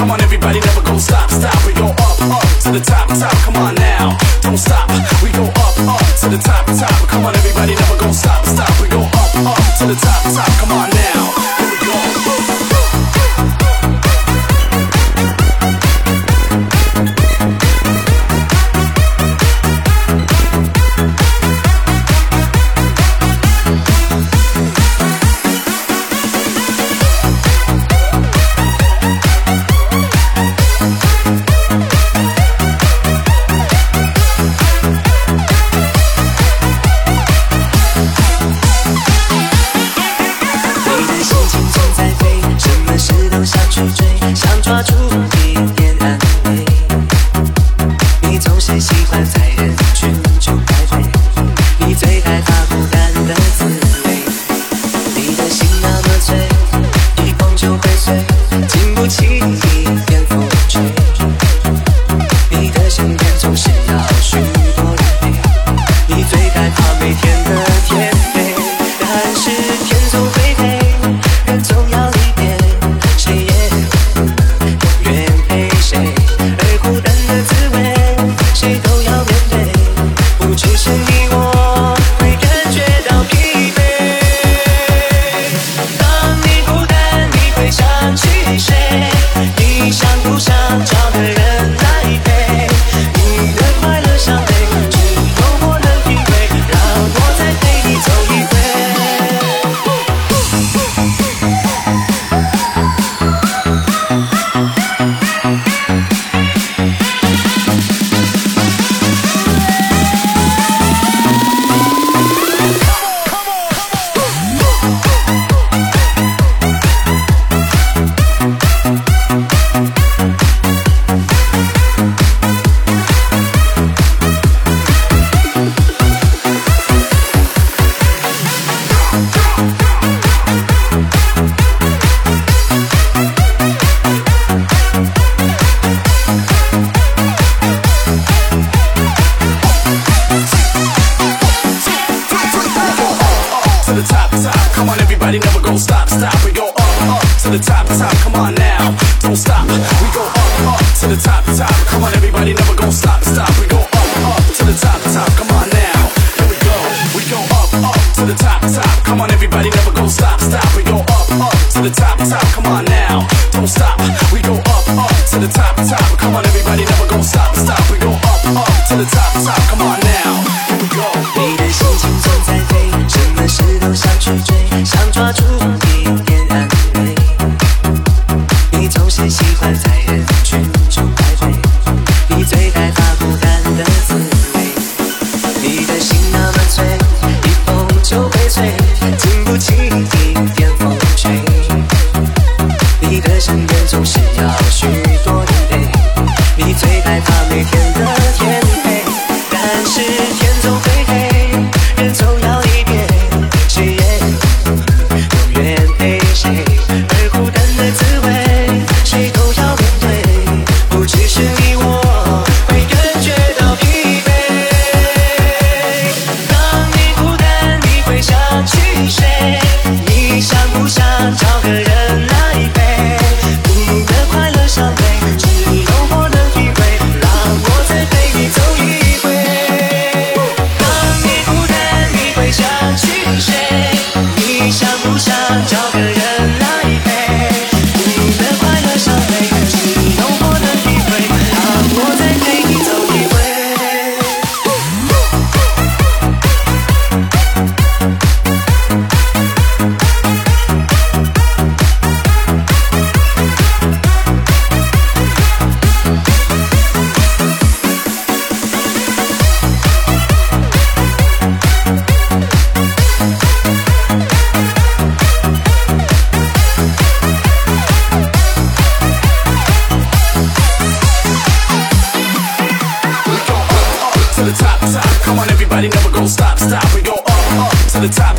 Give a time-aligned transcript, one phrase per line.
[0.00, 1.54] Come on, everybody, never go stop, stop.
[1.66, 3.36] We go up, up to the top, top.
[3.44, 4.88] Come on now, don't stop.
[5.22, 7.06] We go up, up to the top, top.
[7.06, 8.80] Come on, everybody, never go stop, stop.
[8.80, 10.48] We go up, up to the top, top.
[10.58, 11.09] Come on now.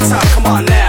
[0.09, 0.23] top.
[0.33, 0.80] Come on now.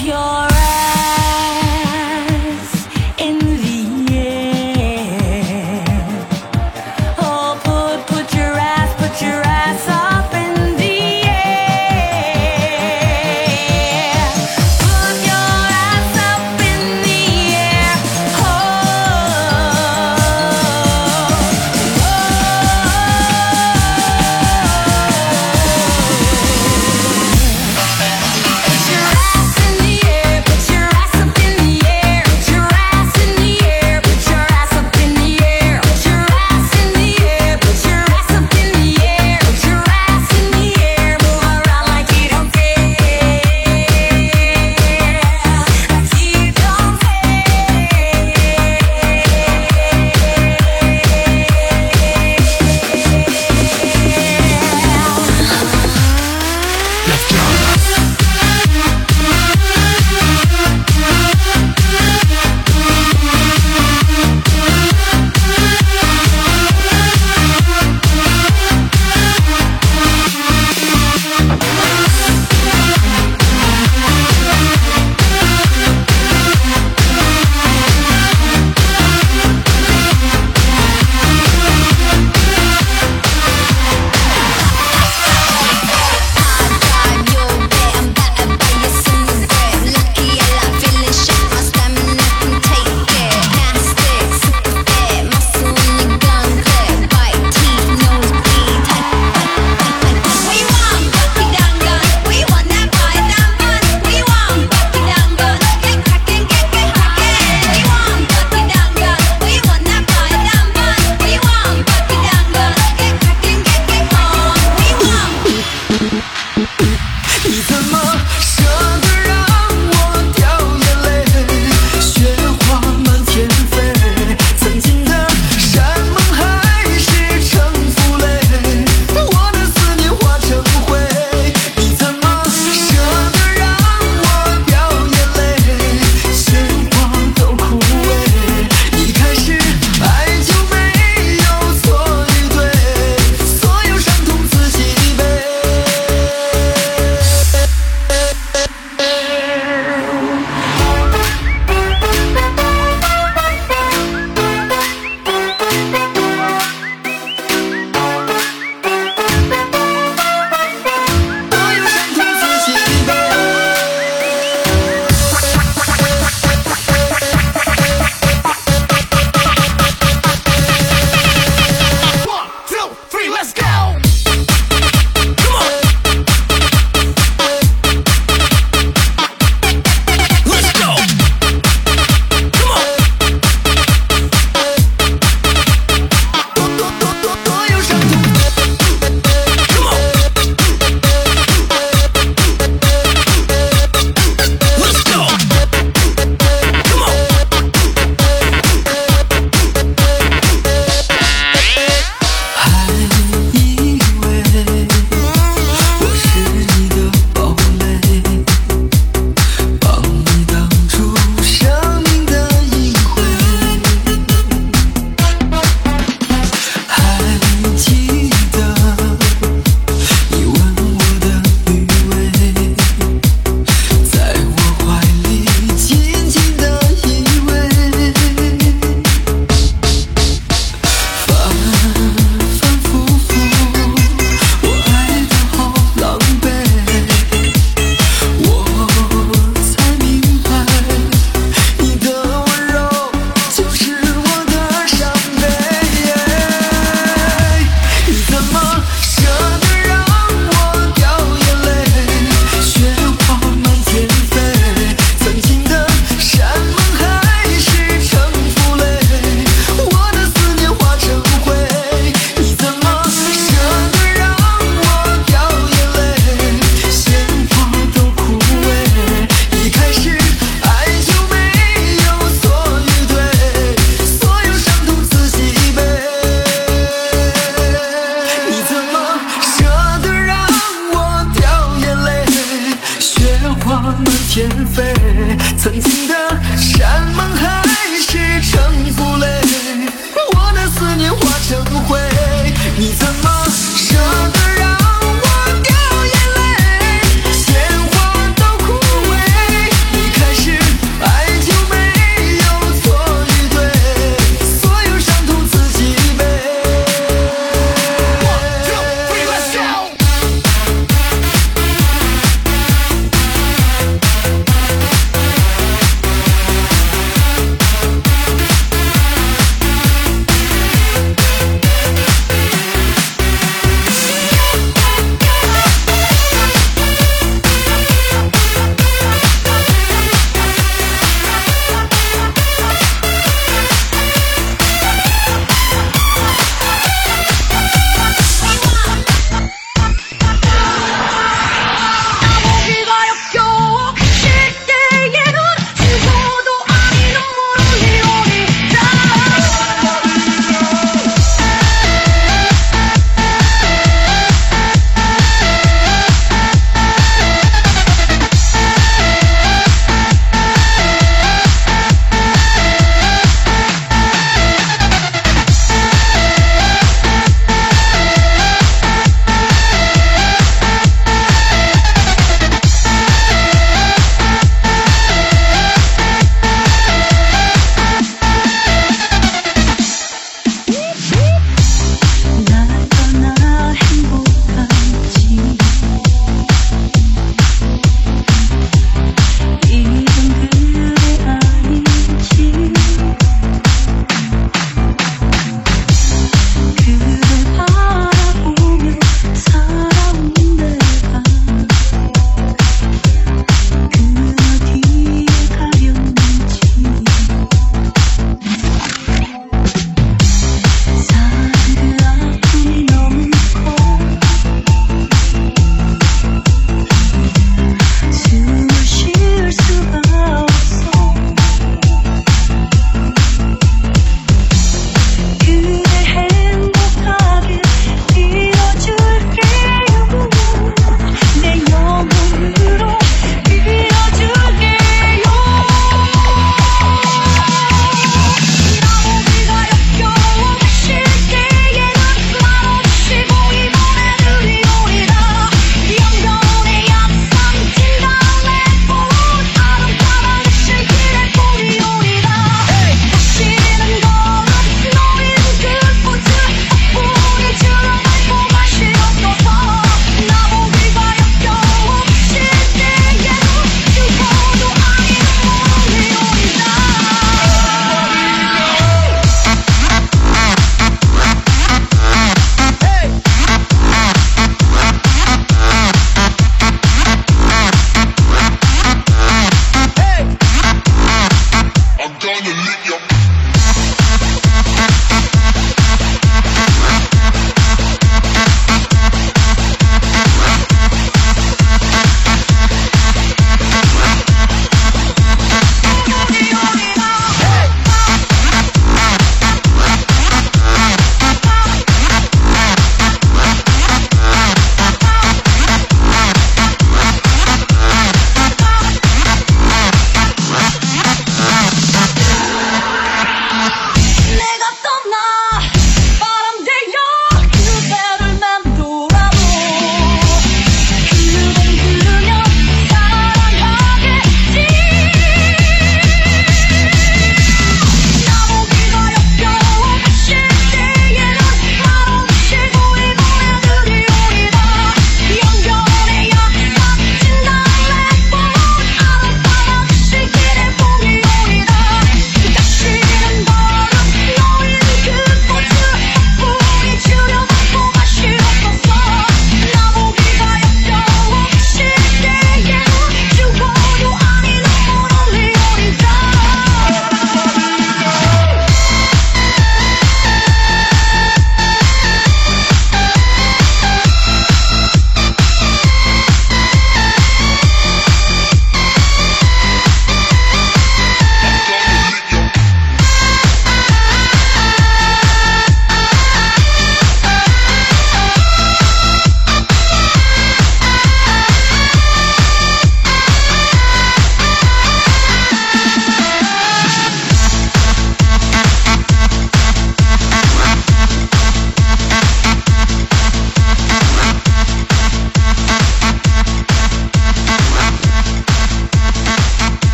[0.00, 0.37] your